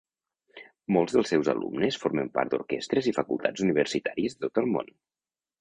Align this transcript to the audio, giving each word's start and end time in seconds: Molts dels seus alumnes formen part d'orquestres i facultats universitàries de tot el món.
Molts 0.95 1.13
dels 1.17 1.29
seus 1.33 1.51
alumnes 1.53 1.99
formen 2.05 2.33
part 2.39 2.53
d'orquestres 2.55 3.13
i 3.13 3.15
facultats 3.21 3.67
universitàries 3.67 4.39
de 4.41 4.43
tot 4.49 4.63
el 4.65 4.73
món. 4.77 4.95